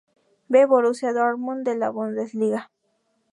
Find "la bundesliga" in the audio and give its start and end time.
1.77-2.71